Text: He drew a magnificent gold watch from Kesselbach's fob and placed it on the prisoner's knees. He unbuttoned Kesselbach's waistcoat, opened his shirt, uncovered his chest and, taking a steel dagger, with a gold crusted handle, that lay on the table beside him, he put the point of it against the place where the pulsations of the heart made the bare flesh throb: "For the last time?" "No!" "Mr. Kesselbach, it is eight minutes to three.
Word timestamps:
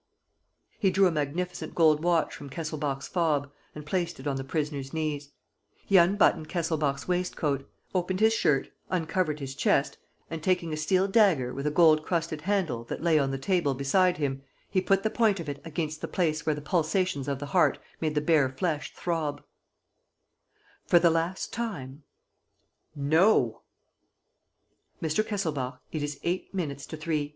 He 0.79 0.89
drew 0.89 1.05
a 1.05 1.11
magnificent 1.11 1.75
gold 1.75 2.03
watch 2.03 2.33
from 2.35 2.49
Kesselbach's 2.49 3.07
fob 3.07 3.51
and 3.75 3.85
placed 3.85 4.19
it 4.19 4.25
on 4.25 4.35
the 4.35 4.43
prisoner's 4.43 4.93
knees. 4.93 5.31
He 5.85 5.95
unbuttoned 5.97 6.49
Kesselbach's 6.49 7.07
waistcoat, 7.07 7.69
opened 7.93 8.19
his 8.19 8.33
shirt, 8.33 8.71
uncovered 8.89 9.39
his 9.39 9.53
chest 9.53 9.99
and, 10.27 10.41
taking 10.41 10.73
a 10.73 10.75
steel 10.75 11.07
dagger, 11.07 11.53
with 11.53 11.67
a 11.67 11.69
gold 11.69 12.03
crusted 12.03 12.41
handle, 12.41 12.83
that 12.85 13.03
lay 13.03 13.19
on 13.19 13.29
the 13.29 13.37
table 13.37 13.75
beside 13.75 14.17
him, 14.17 14.41
he 14.71 14.81
put 14.81 15.03
the 15.03 15.11
point 15.11 15.39
of 15.39 15.47
it 15.47 15.61
against 15.63 16.01
the 16.01 16.07
place 16.07 16.47
where 16.47 16.55
the 16.55 16.61
pulsations 16.63 17.27
of 17.27 17.37
the 17.37 17.45
heart 17.53 17.77
made 17.99 18.15
the 18.15 18.21
bare 18.21 18.49
flesh 18.49 18.95
throb: 18.95 19.43
"For 20.87 20.97
the 20.97 21.11
last 21.11 21.53
time?" 21.53 22.01
"No!" 22.95 23.61
"Mr. 24.99 25.23
Kesselbach, 25.23 25.79
it 25.91 26.01
is 26.01 26.19
eight 26.23 26.51
minutes 26.55 26.87
to 26.87 26.97
three. 26.97 27.29